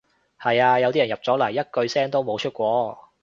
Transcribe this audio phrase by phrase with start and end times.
[0.41, 3.11] 係呀，有啲人入咗嚟一句聲都冇出過